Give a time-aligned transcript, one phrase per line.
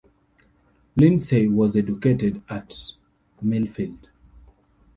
[0.95, 2.73] Lindsay was educated at
[3.45, 3.99] Millfield.